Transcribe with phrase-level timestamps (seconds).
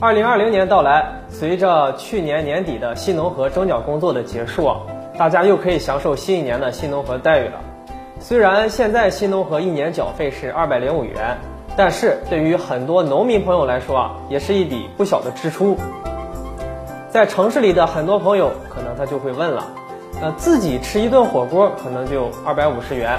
[0.00, 4.70] 二零二零年到来，随着去年年底的新农合征缴工作的结束，
[5.18, 7.54] 大家又可以享受新一年的新农合待遇了。
[8.20, 11.36] 虽然现在新农合一年缴费是二百零五元，
[11.76, 15.76] 但是对于很多农民朋友来说啊，也是一笔不小的支出。
[17.10, 19.66] 在城市里的很多朋友，可能他就会问了，
[20.22, 23.18] 呃，自己吃一顿火锅可能就二百五十元，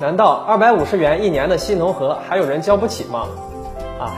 [0.00, 3.28] 难道二百五十元一年的新农合还有人交不起吗？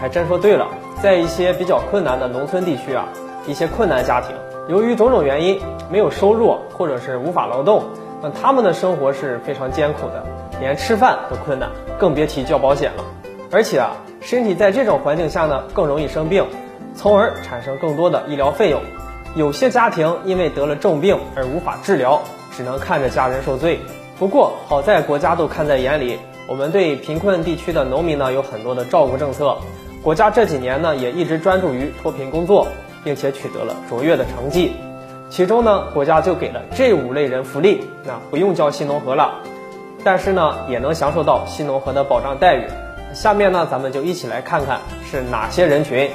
[0.00, 0.68] 还真说对了。
[1.02, 3.08] 在一些比较困难的农村地区啊，
[3.46, 4.34] 一些困难家庭
[4.68, 5.60] 由于种种原因
[5.90, 7.84] 没有收入，或者是无法劳动，
[8.20, 10.24] 那他们的生活是非常艰苦的，
[10.60, 13.04] 连吃饭都困难，更别提交保险了。
[13.50, 16.44] 而且啊，身体在这种环境下呢，更容易生病，
[16.94, 18.82] 从而产生更多的医疗费用。
[19.34, 22.20] 有些家庭因为得了重病而无法治疗，
[22.56, 23.78] 只能看着家人受罪。
[24.18, 26.18] 不过好在国家都看在眼里，
[26.48, 29.58] 我们对贫困地区的农民呢有很多的照顾政策。
[30.02, 32.66] 国家这几年呢，也一直专注于脱贫工作，
[33.04, 34.72] 并且取得了卓越的成绩。
[35.28, 39.42] 其中呢，国家就给了这五类人福利，那不用交新农合了，
[40.02, 42.64] 但是呢，也能享受到新农合的保障待遇。
[43.12, 46.10] 下面呢，咱们就一起来看看是哪些人群。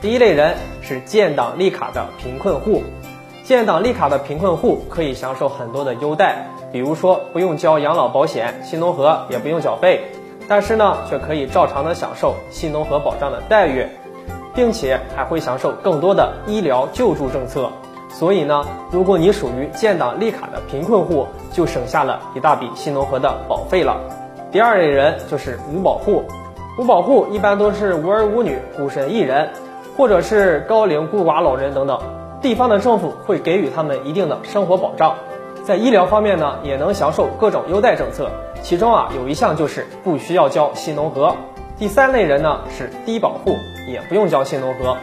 [0.00, 2.82] 第一类人是建档立卡的贫困户，
[3.44, 10.00] 建档立卡的贫困户可以享受很多的优待，比如说不用交养老保险，新农合也不用缴费。
[10.48, 13.86] 但是呢，却可以照常的享受新农合保障的待遇，
[14.54, 17.70] 并且还会享受更多的医疗救助政策。
[18.08, 24.00] 所以呢，如果你属于建档立卡的贫困户，就省下了一大笔新农合的保费了。
[24.50, 26.24] 第二类人就是无保户，
[26.78, 29.50] 无保户一般都是无儿无女、孤身一人，
[29.98, 31.98] 或者是高龄孤寡老人等等，
[32.44, 35.16] 地方的政府会给予他们一定的生活保障。
[35.64, 38.30] 在医疗方面呢，也能享受各种优待政策。
[38.62, 41.34] 其中啊，有一项就是不需要交新农合。
[41.78, 43.56] 第三类人呢是低保户，
[43.88, 44.98] 也不用交新农合。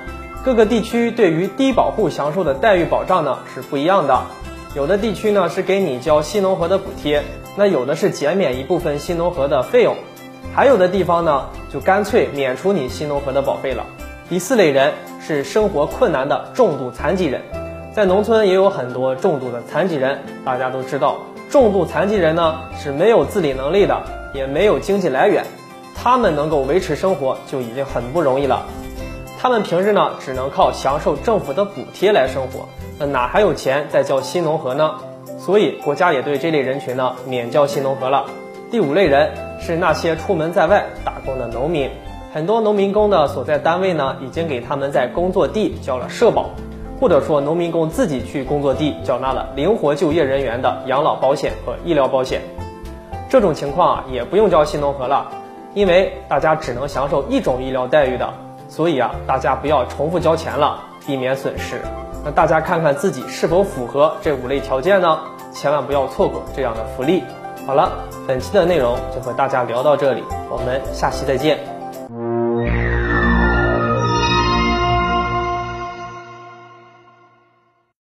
[0.45, 4.21] 各个地区对于低保户享受的待遇保障呢是不一样的。
[4.75, 7.23] 有的地区呢是给你交新农合的补贴，
[7.55, 9.95] 那有的是减免一部分新农合的费用，
[10.53, 13.87] 还有的地方呢就干脆免除你新农合的保费了。
[14.29, 14.93] 第四类人
[15.25, 17.41] 是生活困难的重度残疾人，
[17.93, 21.17] 在农村也有很多重度的残疾人，大家都知道。
[21.49, 24.01] 重度残疾人呢是没有自理能力的，
[24.33, 25.45] 也没有经济来源，
[25.95, 28.65] 他们能够维持生活就已经很不容易了。
[29.39, 32.67] 他们平时呢只能靠享受政府的补贴来生活，
[32.97, 34.95] 那哪还有钱再交新农合呢？
[35.37, 38.25] 所以国家也对这类人群呢免交新农合了。
[38.69, 41.89] 第五类人是那些出门在外打工的农民，
[42.33, 46.51] 很多农民工的所在单位呢已经给他们在工作地交了社保。
[46.99, 52.43] 或者说，农民工自己去工作地缴纳了灵活就业人员的养老保险和医疗保险，
[53.27, 55.31] 这种情况啊也不用交新农合了，
[55.73, 58.31] 因为大家只能享受一种医疗待遇的，
[58.69, 61.81] 所以啊大家不要重复交钱了，避免损失。
[62.23, 65.21] 那大家看看自己是否符合这五类条件呢？
[65.51, 67.23] 千万不要错过这样的福利。
[67.65, 67.93] 好了，
[68.27, 71.70] 本期的内容就和大家聊到这里，我们下期再见。